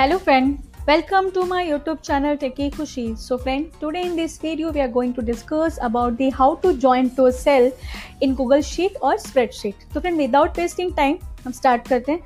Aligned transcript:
Hello 0.00 0.16
friend 0.18 0.52
welcome 0.88 1.28
to 1.30 1.44
my 1.46 1.68
YouTube 1.70 1.98
channel 2.04 2.36
Techy 2.40 2.68
Khushi 2.70 3.04
so 3.20 3.36
friend 3.36 3.66
today 3.80 4.00
in 4.02 4.14
this 4.16 4.38
video 4.42 4.70
we 4.72 4.80
are 4.80 4.90
going 4.90 5.12
to 5.14 5.22
discuss 5.22 5.78
about 5.82 6.12
the 6.18 6.30
how 6.34 6.54
to 6.62 6.72
join 6.84 7.08
two 7.16 7.30
cell 7.30 7.70
in 8.22 8.34
Google 8.34 8.62
sheet 8.68 8.96
और 9.02 9.18
spreadsheet 9.18 9.84
तो 9.94 10.00
friend 10.00 10.16
without 10.18 10.58
wasting 10.58 10.92
time 10.96 11.18
हम 11.44 11.52
start 11.52 11.88
करते 11.88 12.12
हैं। 12.12 12.20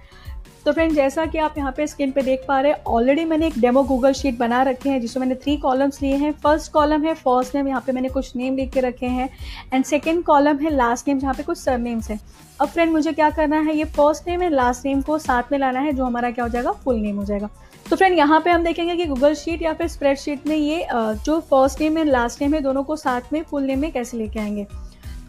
तो 0.64 0.72
friend 0.72 0.92
जैसा 0.94 1.24
कि 1.26 1.38
आप 1.38 1.56
यहाँ 1.58 1.72
पे 1.72 1.86
स्क्रीन 1.86 2.10
पे 2.12 2.22
देख 2.22 2.44
पा 2.48 2.60
रहे 2.60 2.72
हैं 2.72 2.82
ऑलरेडी 2.88 3.24
मैंने 3.24 3.46
एक 3.46 3.58
डेमो 3.60 3.82
गूगल 3.84 4.12
शीट 4.12 4.38
बना 4.38 4.62
रखे 4.62 4.90
हैं, 4.90 5.00
जिसमें 5.00 5.20
मैंने 5.20 5.34
थ्री 5.34 5.56
कॉलम्स 5.56 6.00
लिए 6.02 6.16
हैं। 6.16 6.30
फ़र्स्ट 6.34 6.72
कॉलम 6.72 7.04
है 7.04 7.14
फ़र्स्ट 7.14 7.54
नेम 7.54 7.68
यहाँ 7.68 7.82
पे 7.86 7.92
मैंने 7.92 8.08
कुछ 8.08 8.34
नेम 8.36 8.56
लिख 8.56 8.70
के 8.72 8.80
रखे 8.80 9.06
हैं। 9.06 9.28
एंड 9.72 9.84
सेकेंड 9.84 10.22
कॉलम 10.24 10.58
है 10.58 10.70
लास्ट 10.70 11.08
नेम 11.08 11.18
जहाँ 11.18 11.34
पे 11.34 11.42
कुछ 11.42 11.58
सर 11.58 11.78
नेम्स 11.78 12.10
हैं। 12.10 12.18
अब 12.60 12.68
फ्रेंड 12.68 12.92
मुझे 12.92 13.12
क्या 13.12 13.28
करना 13.30 13.60
है, 13.60 13.76
ये 13.76 13.84
फ़र्स्ट 13.86 14.28
नेम 14.28 14.42
है 14.42 14.48
लास्ट 14.50 14.86
नेम 14.86 15.02
को 15.02 15.18
साथ 15.18 15.52
में 15.52 15.58
लाना 15.58 15.80
है, 15.80 15.92
जो 15.92 16.04
हमारा 16.04 16.30
क्या 16.30 16.44
हो 16.44 16.50
जाएगा 16.50 16.72
फुल 16.74 16.96
नेम 16.96 17.16
हो 17.16 17.24
जाएगा। 17.24 17.50
तो 17.90 17.96
फ्रेंड 17.96 18.16
यहाँ 18.18 18.40
पे 18.40 18.50
हम 18.50 18.64
देखेंगे 18.64 18.96
कि 18.96 19.04
गूगल 19.06 19.34
शीट 19.34 19.62
या 19.62 19.72
फिर 19.72 19.88
स्प्रेडशीट 19.88 20.46
में 20.46 20.56
ये 20.56 20.86
जो 20.92 21.38
first 21.40 21.80
name 21.80 21.98
and 21.98 22.10
last 22.10 22.42
name 22.42 22.54
है, 22.54 22.60
दोनों 22.60 22.84
को 22.84 22.96
साथ 22.96 23.32
में 23.32 23.42
फुल 23.42 23.62
नेम 23.62 23.80
में 23.80 23.90
कैसे 23.92 24.16
लेके 24.16 24.40
आएँगे। 24.40 24.66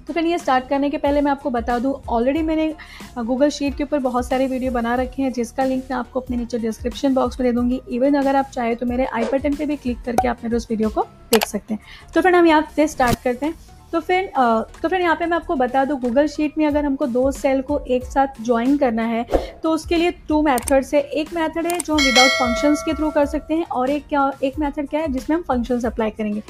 तो 0.07 0.13
फिर 0.13 0.25
ये 0.25 0.37
स्टार्ट 0.37 0.67
करने 0.69 0.89
के 0.89 0.97
पहले 0.97 1.21
मैं 1.21 1.31
आपको 1.31 1.49
बता 1.49 1.77
दूँ 1.79 1.93
ऑलरेडी 2.09 2.41
मैंने 2.43 2.73
गूगल 3.19 3.49
शीट 3.49 3.75
के 3.77 3.83
ऊपर 3.83 3.99
बहुत 3.99 4.27
सारे 4.27 4.47
वीडियो 4.47 4.71
बना 4.71 4.95
रखे 4.95 5.21
हैं, 5.21 5.31
जिसका 5.33 5.65
लिंक 5.65 5.83
मैं 5.91 5.97
आपको 5.97 6.19
अपने 6.19 6.37
नीचे 6.37 6.57
डिस्क्रिप्शन 6.59 7.13
बॉक्स 7.13 7.39
में 7.39 7.47
दे 7.47 7.55
दूँगी। 7.55 7.81
इवन 7.89 8.15
अगर 8.15 8.35
आप 8.35 8.49
चाहे 8.53 8.75
तो 8.75 8.85
मेरे 8.85 9.05
आई 9.05 9.23
बटन 9.33 9.55
पर 9.55 9.65
भी 9.65 9.75
क्लिक 9.77 10.01
करके 10.05 10.27
आप 10.27 10.43
मेरे 10.43 10.55
उस 10.55 10.67
वीडियो 10.69 10.89
को 10.89 11.01
देख 11.31 11.45
सकते 11.47 11.73
हैं। 11.73 11.81
तो 12.13 12.21
फिर 12.21 12.35
हम 12.35 12.47
यहाँ 12.47 12.67
से 12.75 12.87
स्टार्ट 12.87 13.23
करते 13.23 13.45
हैं। 13.45 13.55
तो 13.93 13.99
फिर 14.01 14.31
तो 14.81 14.89
फिर 14.89 15.01
यहाँ 15.01 15.15
पे 15.15 15.25
मैं 15.25 15.35
आपको 15.37 15.55
बता 15.55 15.83
दूँ 15.85 15.99
गूगल 15.99 16.27
शीट 16.27 16.57
में 16.57 16.65
अगर 16.67 16.85
हमको 16.85 17.05
दो 17.07 17.31
सेल 17.31 17.61
को 17.61 17.79
एक 17.87 18.05
साथ 18.05 18.41
ज्वाइन 18.41 18.77
करना 18.77 19.03
है 19.05 19.25
तो 19.63 19.71
उसके 19.71 19.95
लिए 19.95 20.11
टू 20.27 20.41
मेथड्स 20.43 20.93
है। 20.93 21.01
एक 21.01 21.33
मेथड 21.33 21.67
है 21.67 21.79
जो 21.79 21.93
हम 21.93 21.99
विदाउट 21.99 22.29
फ़ंक्शंस 22.31 22.83
के 22.85 22.93
थ्रू 22.93 23.09
कर 23.11 23.25
सकते 23.25 23.53
हैं, 23.53 23.65
और 23.65 23.89
एक 23.89 24.07
क्या, 24.07 24.31
एक 24.43 24.59
मेथड 24.59 24.89
क्या 24.89 25.01
है 25.01 25.07
जिसमें 25.09 25.35
हम 25.37 25.43
फ़ंक्शंस 25.43 25.85
अप्लाई 25.85 26.09
करेंगे। 26.11 26.41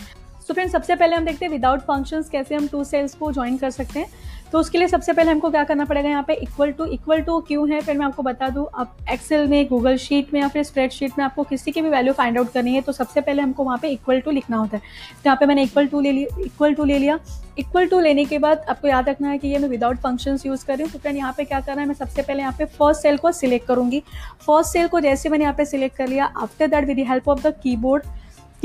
सो 0.48 0.54
फ्रेंड 0.54 0.70
सबसे 0.72 0.96
पहले 0.96 1.16
हम 1.16 1.26
देखते 1.26 1.46
हैं 1.46 1.52
विदाउट 1.52 1.80
फ़ंक्शंस 1.82 2.28
कैसे 2.30 2.56
हम 2.56 2.68
टू 2.68 2.84
सेल्स 2.84 3.14
को 3.16 3.32
ज्वाइन 3.32 3.56
कर 3.58 3.70
सकते 3.72 4.00
हैं। 4.00 4.08
तो 4.52 4.60
उसके 4.60 4.78
लिए 4.78 4.88
सबसे 4.88 5.14
पहले 5.14 5.32
हमको 5.32 5.50
क्या 5.52 5.64
करना 5.64 5.86
पड़ेगा 5.86 6.10
यहाँ 6.10 6.24
पे? 6.24 6.34
इक्वल 6.34 6.72
टू 6.72 6.86
इक्वल 6.86 7.22
टू 7.22 7.40
क्यों 7.48 7.70
है? 7.70 7.80
फिर 7.82 7.98
मैं 7.98 8.06
आपको 8.06 8.24
बता 8.24 8.50
दूँ 8.50 8.66
आप 8.76 8.98
एक्सेल 9.12 9.48
में 9.48 9.68
गूगल 9.68 9.98
शीट 9.98 10.34
में 10.34 10.40
या 10.42 10.48
फिर 10.48 10.64
स्प्रेडशीट 10.64 11.18
में 11.18 11.24
आपको 11.26 11.44
किसी 11.44 11.72
की 11.72 11.82
भी 11.82 11.90
वैल्यू 11.90 12.14
फाइंड 12.14 12.38
आउट 12.38 12.52
करनी 12.54 12.74
है 12.74 12.82
तो 12.82 12.92
सबसे 12.92 13.22
पहले 13.22 13.42
हमको 13.42 13.64
वहाँ 13.64 13.78
पे 13.82 13.90
इक्वल 13.90 14.20
टू 14.20 14.32
लिखना 14.32 14.58
होता 14.58 14.78
है। 14.78 14.82
तो 15.14 15.22
यहाँ 15.26 15.38
पे 15.40 15.46
मैंने 15.46 15.64
इक्वल 15.64 15.88
टू 15.88 16.00
ले 16.00 16.12
लिया 16.12 16.42
इक्वल 16.46 16.74
टू 16.74 16.84
ले 16.84 16.98
लिया। 17.00 17.20
इक्वल 17.60 17.88
टू 17.88 18.00
लेने 18.00 18.26
के 18.26 18.40
बाद 18.40 18.66
आपको 18.70 18.88
याद 18.88 19.10
रखना 19.10 19.30
है 19.30 19.38
कि 19.38 19.48
ये 19.48 19.60
मैं 19.60 19.70
विदाउट 19.70 19.98
फ़ंक्शन 20.00 20.38
यूज़ 20.46 20.66
कर 20.66 20.74
रही 20.74 20.84
हूँ। 20.84 20.92
तो 20.92 21.00
फ्रेंड 21.00 21.18
यहाँ 21.18 21.34
पे 21.38 21.44
क्या 21.44 21.60
करना 21.62 21.82
है, 21.82 21.88
मैं 21.88 21.96
सबसे 21.96 22.22
पहले 22.22 22.42
यहाँ 22.42 22.56
पे 22.58 22.66
फ़र्स्ट 22.68 23.02
सेल 23.02 23.18
को 23.18 23.32
सिलेक्ट 23.34 23.68
करूँगी। 23.68 24.04
फ़र्स्ट 24.46 24.74
सेल 24.74 24.88
को 24.88 25.00
जैसे 25.00 25.30
मैंने 25.30 25.44
यहाँ 25.44 25.56
पे 25.56 25.66
सिलेक्ट 25.66 25.98
कर 25.98 26.08
लिया 26.08 26.26
after 26.38 26.68
that 26.68 26.88
with 26.88 26.98
the 26.98 27.08
help 27.10 27.30
of 27.30 27.48
the 27.48 27.54
keyboard 27.64 28.04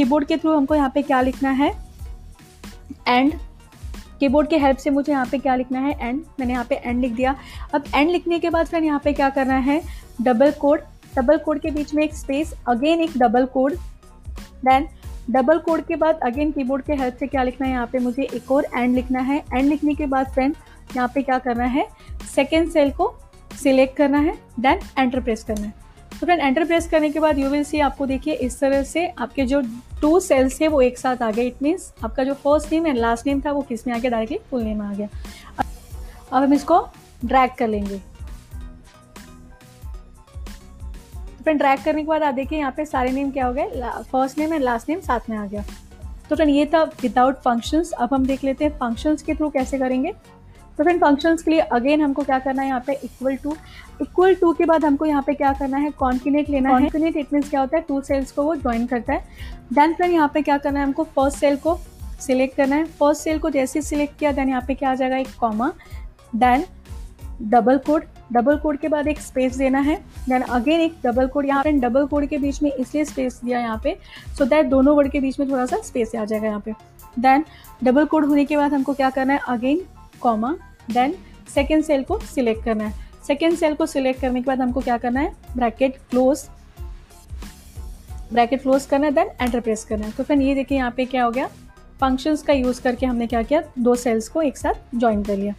keyboard 0.01 0.27
के 0.27 0.37
थ्रू 0.37 0.53
हमको 0.53 0.75
यहाँ 0.75 0.91
पे 0.95 1.01
क्या 1.03 1.21
लिखना 1.21 1.51
है? 1.51 1.69
एंड 3.09 3.33
कीबोर्ड 4.21 4.49
के 4.49 4.59
हेल्प 4.59 4.77
से 4.79 4.91
मुझे 4.91 5.11
यहाँ 5.13 5.25
पे 5.31 5.39
क्या 5.39 5.55
लिखना 5.57 5.81
है? 5.81 5.93
एंड 6.01 6.21
मैंने 6.41 6.53
यहाँ 6.53 6.65
पे 6.69 6.75
एंड 6.75 7.01
लिख 7.01 7.13
दिया। 7.13 7.35
अब 7.75 7.85
एंड 7.95 8.11
लिखने 8.11 8.39
के 8.39 8.51
बाद 8.51 8.67
फ्रेंड 8.67 8.85
यहाँ 8.85 9.01
पे 9.05 9.13
क्या 9.13 9.29
करना 9.31 9.57
है? 9.57 9.81
डबल 10.21 10.51
कोड 10.61 10.81
डबल 11.17 11.39
कोड 11.39 11.61
के 11.61 11.71
बीच 11.71 11.93
में 11.95 12.03
एक 12.05 12.15
स्पेस 12.15 12.55
अगेन 12.69 13.01
एक 13.01 13.19
double 13.19 13.47
quote 13.47 13.75
then 14.65 14.89
double 15.31 15.59
quote 15.59 15.85
के 15.87 15.97
बाद 15.97 16.21
अगेन 16.23 16.53
कीबोर्ड 16.53 16.85
के 16.85 16.93
हेल्प 16.93 17.17
से 17.17 17.27
क्या 17.27 17.43
लिखना 17.43 17.67
है? 17.67 17.73
यहाँ 17.73 17.87
पे 17.93 17.99
मुझे 17.99 18.29
एक 18.35 18.51
और 18.53 18.67
एंड 18.75 18.95
लिखना 18.95 19.21
है। 19.21 19.43
एंड 19.55 19.69
लिखने 19.69 19.95
के 19.95 20.07
बाद 20.07 20.33
फ्रेंड 20.35 20.55
यहाँ 20.97 21.11
पे 21.15 21.23
क्या 21.23 21.39
करना 21.39 21.65
है? 21.67 21.87
सेकेंड 22.35 22.71
सेल 22.71 22.91
को 22.93 23.13
सिलेक्ट 23.63 23.97
करना 23.97 24.19
है। 24.19 24.35
देन 24.61 24.81
एंटर 24.99 25.21
प्रेस 25.21 25.45
करना 25.45 25.67
है। 25.67 25.80
तो 26.21 26.27
फ्रेंड 26.27 26.41
एंटर 26.41 26.65
प्रेस 26.65 26.89
करने 26.89 27.09
के 27.11 27.21
बाद 27.21 27.39
यू 27.39 27.49
विल 27.49 27.63
सी 27.65 27.79
आपको 27.81 28.07
देखिए 28.07 28.35
इस 28.47 28.59
तरह 28.61 28.83
से 28.83 29.07
आपके 29.19 29.45
जो 29.47 29.61
टू 30.01 30.19
सेल्स 30.21 30.61
थे 30.61 30.69
वो 30.69 30.81
एक 30.83 30.99
साथ 30.99 31.23
आ 31.23 31.31
गए। 31.31 31.47
इट 31.47 31.63
मीन्स 31.63 31.93
आपका 32.05 32.25
जो 32.25 32.35
first 32.35 32.73
name 32.73 32.87
and 32.87 32.99
last 32.99 33.27
name 33.27 33.41
था 33.41 33.53
वो 33.53 33.63
किसमें 33.69 33.95
आ 33.95 33.99
गया? 33.99 34.11
डायरेक्टली 34.11 34.39
फुल 34.51 34.63
नेम 34.63 34.83
आ 34.83 34.93
गया। 34.95 35.09
अब 36.33 36.43
हम 36.43 36.53
इसको 36.55 36.81
ड्रैग 37.25 37.51
कर 37.59 37.69
लेंगे। 37.69 37.99
तो 41.39 41.43
फ्रेंड 41.43 41.59
ड्रैग 41.61 41.85
करने 41.85 42.03
के 42.03 42.09
बाद 42.09 42.23
आप 42.23 42.35
देखिए 42.35 42.59
यहाँ 42.59 42.73
पे 42.77 42.85
सारे 42.85 43.13
नेम 43.13 43.31
क्या 43.31 43.47
हो 43.47 43.53
गए? 43.53 43.81
First 44.13 44.39
name 44.39 44.53
and 44.55 44.63
last 44.63 44.89
name 44.89 45.01
साथ 45.01 45.31
में 45.31 45.37
आ 45.37 45.47
गया। 45.47 45.65
तो 46.31 46.37
फ्रेंड 46.37 46.51
ये 46.51 46.67
था 46.67 46.83
विदाउट 47.03 47.41
फ़ंक्शंस 47.43 47.93
अब 47.93 48.15
हम 48.15 48.27
देख 48.27 48.45
लेते 48.45 48.65
हैं 48.65 48.79
फ़ंक्शंस 48.79 49.23
के 49.23 49.35
थ्रू 49.35 49.51
कैसे 49.51 49.79
करेंगे। 49.79 50.13
तो 50.81 50.85
फ्रेंड 50.85 51.01
फ़ंक्शंस 51.01 51.43
के 51.43 51.51
लिए 51.51 51.61
अगेन 51.61 52.01
हमको 52.01 52.23
क्या 52.23 52.39
करना 52.39 52.63
है 52.63 52.69
यहाँ 52.69 52.83
पे 52.87 52.93
इक्वल 53.05 53.35
टू 53.37 53.55
इक्वल 54.03 54.35
टू 54.35 54.53
के 54.53 54.65
बाद 54.65 54.85
हमको 54.85 55.07
यहाँ 55.07 55.23
पे 55.23 55.33
क्या 55.35 55.53
करना 55.53 55.77
है? 55.77 55.91
कॉन्फिनेट 55.91 56.49
लेना 56.51 56.69
है। 56.69 56.75
कॉन्फिनेट 56.75 57.17
इट 57.17 57.33
मीन्स 57.33 57.51
क्या 57.51 57.61
होता 57.61 57.77
है? 57.77 57.83
टू 57.89 58.01
सेल्स 58.01 58.31
को 58.33 58.43
वो 58.43 58.55
ज्वाइन 58.57 58.87
करता 58.87 59.13
है। 59.13 59.25
देन 59.73 59.93
फ्रेंड 59.95 60.13
यहाँ 60.13 60.31
पे 60.35 60.43
क्या 60.43 60.57
करना 60.59 60.81
है? 60.81 60.87
हमको 60.87 61.05
फ़र्स्ट 61.07 61.39
सेल 61.39 61.57
को 61.57 61.77
सिलेक्ट 62.21 62.57
करना 62.57 62.77
है। 62.77 62.85
फ़र्स्ट 63.01 63.23
सेल 63.23 63.39
को 63.39 63.51
जैसे 63.51 63.83
सिलेक्ट 63.83 64.19
किया 64.19 64.33
देन 64.33 64.49
यहाँ 64.49 64.63
पे 64.69 64.75
क्या 64.75 64.91
आ 64.91 64.95
जाएगा? 64.95 65.17
एक 65.17 65.35
comma 65.41 65.71
then 66.37 66.65
double 67.43 67.79
quote 67.87 68.05
double 68.33 68.57
quote 68.59 68.79
के 68.79 68.89
बाद 68.89 69.09
एक 69.09 69.21
स्पेस 69.21 69.57
देना 69.57 69.81
है। 69.81 69.97
देन 70.29 70.43
अगेन 70.43 70.81
एक 70.81 70.97
डबल 71.05 71.27
कोड 71.27 71.47
यहाँ 71.47 71.63
पे 71.65 71.73
डबल 71.81 72.07
कोड 72.07 72.27
के 72.29 72.39
बीच 72.39 72.63
में 72.63 72.71
इसलिए 72.73 73.05
स्पेस 73.05 73.41
दिया 73.45 73.61
यहाँ 73.61 73.81
पे 73.85 73.97
सो 74.39 74.45
दैट 74.47 74.67
दोनों 74.69 74.97
वर्ड 74.97 75.13
के 75.13 75.21
बीच 75.21 75.41
में 75.41 75.49
थोड़ा 75.51 75.67
सा 75.67 75.83
स्पेस 75.85 76.17
आ 76.17 76.25
जाएगा 76.25 76.47
यहाँ 76.47 76.63
पे। 76.65 76.75
देन 77.19 77.45
डबल 77.85 78.05
कोड 78.07 78.25
होने 78.25 78.45
के 78.45 78.57
बाद 78.57 78.75
हमको 78.75 78.95
क्या 78.95 79.11
करना 79.11 79.33
है? 79.33 79.41
Again 79.49 79.87
comma 80.21 80.57
then 80.93 81.15
second 81.55 81.85
cell 81.85 82.03
को 82.05 82.19
सिलेक्ट 82.19 82.65
करना 82.65 82.85
है। 82.85 83.09
सेकेंड 83.27 83.57
सेल 83.59 83.75
को 83.75 83.87
सिलेक्ट 83.87 84.21
करने 84.21 84.41
के 84.41 84.47
बाद 84.47 84.61
हमको 84.61 84.81
क्या 84.81 84.99
करना 84.99 85.21
है? 85.21 85.33
ब्रैकेट 85.57 85.97
क्लोज 86.11 86.45
ब्रैकेट 88.33 88.63
क्लोज 88.63 88.85
करना 88.87 89.07
है 89.07 89.13
देन 89.13 89.31
एंटर 89.41 89.61
प्रेस 89.61 89.85
करना 89.85 90.07
है। 90.07 90.13
तो 90.13 90.25
फ्रेंड 90.25 90.43
ये 90.43 90.55
देखिए 90.55 90.79
यहाँ 90.79 90.91
पे 90.91 91.05
क्या 91.05 91.25
हो 91.25 91.31
गया? 91.31 91.47
फ़ंक्शंस 92.01 92.43
का 92.43 92.53
यूज़ 92.53 92.81
करके 92.83 93.07
हमने 93.07 93.27
क्या 93.27 93.43
किया? 93.43 93.63
दो 93.79 93.95
सेल्स 93.95 94.29
को 94.29 94.43
एक 94.43 94.57
साथ 94.57 94.97
ज्वाइन 94.97 95.23
कर 95.23 95.37
लिया। 95.37 95.55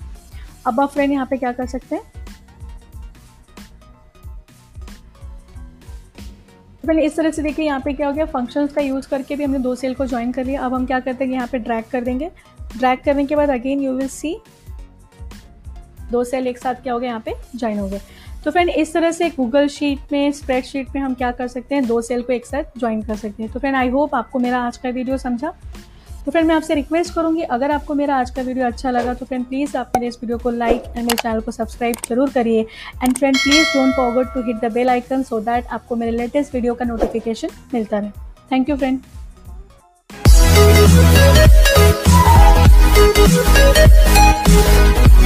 अब 0.67 0.79
आप 0.79 0.89
फ्रेंड 0.89 1.11
यहाँ 1.11 1.25
पे 1.25 1.37
क्या 1.37 1.51
कर 1.51 1.65
सकते 1.65 1.95
हैं? 1.95 2.03
पहले 6.87 7.01
इस 7.01 7.15
तरह 7.15 7.31
से 7.31 7.41
देखिए 7.41 7.65
यहाँ 7.65 7.79
पे 7.79 7.93
क्या 7.93 8.07
हो 8.07 8.13
गया? 8.13 8.25
फ़ंक्शंस 8.25 8.73
का 8.73 8.81
यूज़ 8.81 9.07
करके 9.09 9.35
भी 9.35 9.43
हमने 9.43 9.59
दो 9.59 9.75
सेल 9.75 9.93
को 9.93 10.05
ज्वाइन 10.05 10.31
कर 10.31 10.45
लिया। 10.45 10.61
अब 10.61 10.73
हम 10.73 10.85
क्या 10.85 10.99
करते 10.99 11.25
हैं 11.25 11.31
यहाँ 11.31 11.47
पे 11.47 11.59
ड्रैग 11.59 11.83
कर 11.91 12.03
देंगे। 12.03 12.31
ड्रैग 12.77 12.99
करने 13.05 13.25
के 13.25 13.35
बाद 13.35 13.49
अगेन 13.49 13.81
यू 13.81 13.93
विल 13.93 14.07
सी 14.07 14.35
दो 16.11 16.23
सेल 16.23 16.47
एक 16.47 16.57
साथ 16.57 16.75
क्या 16.83 16.93
हो 16.93 16.99
गए 16.99 17.07
यहाँ 17.07 17.21
पे 17.25 17.33
ज्वाइन 17.55 17.79
हो 17.79 17.87
गए। 17.87 18.01
तो 18.43 18.51
फ्रेंड 18.51 18.69
इस 18.69 18.93
तरह 18.93 19.11
से 19.11 19.29
गूगल 19.29 19.67
शीट 19.69 20.11
में 20.11 20.31
स्प्रेड 20.33 20.63
शीट 20.65 20.87
में 20.95 21.01
हम 21.01 21.13
क्या 21.13 21.31
कर 21.31 21.47
सकते 21.47 21.75
हैं? 21.75 21.85
दो 21.87 22.01
सेल 22.01 22.21
को 22.21 22.33
एक 22.33 22.45
साथ 22.45 22.79
ज्वाइन 22.79 23.01
कर 23.01 23.15
सकते 23.15 23.43
हैं। 23.43 23.51
तो 23.51 23.59
फ्रेंड 23.59 23.75
आई 23.75 23.89
होप 23.89 24.15
आपको 24.15 24.39
मेरा 24.39 24.59
आज 24.61 24.77
का 24.77 24.89
वीडियो 24.89 25.17
समझा। 25.19 25.53
तो 26.25 26.31
फ्रेंड 26.31 26.47
मैं 26.47 26.55
आपसे 26.55 26.75
रिक्वेस्ट 26.75 27.13
करूँगी, 27.13 27.41
अगर 27.43 27.71
आपको 27.71 27.93
मेरा 27.95 28.15
आज 28.15 28.29
का 28.31 28.41
वीडियो 28.41 28.65
अच्छा 28.65 28.91
लगा 28.91 29.13
तो 29.13 29.25
फ्रेंड 29.25 29.45
प्लीज़ 29.45 29.77
आप 29.77 29.91
मेरे 29.95 30.07
इस 30.07 30.17
वीडियो 30.21 30.37
को 30.37 30.49
लाइक 30.51 30.83
एंड 30.87 30.97
मेरे 30.97 31.15
चैनल 31.21 31.39
को 31.41 31.51
सब्सक्राइब 31.51 31.95
ज़रूर 32.09 32.29
करिए। 32.31 32.61
And 33.03 33.17
friend 33.17 33.37
please 33.37 33.65
don't 33.67 33.95
forget 33.95 34.33
to 34.33 34.41
hit 34.47 34.65
the 34.65 34.71
bell 34.73 34.89
icon 34.89 35.23
so 35.23 35.39
that 35.41 35.67
आपको 35.69 35.95
मेरे 35.95 36.11
लेटेस्ट 36.11 36.53
वीडियो 36.55 36.73
का 36.73 36.85
नोटिफिकेशन 36.85 37.49
मिलता 37.73 37.99
रहे। 37.99 38.09
Thank 38.51 38.69
you 38.69 38.77
friend 38.77 38.99